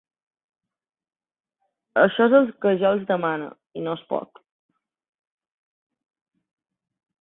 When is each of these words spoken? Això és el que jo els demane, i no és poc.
Això 2.05 2.27
és 2.31 2.35
el 2.39 2.49
que 2.65 2.73
jo 2.81 2.91
els 2.95 3.05
demane, 3.13 3.53
i 3.83 3.87
no 3.89 3.97
és 4.01 4.05
poc. 4.17 4.45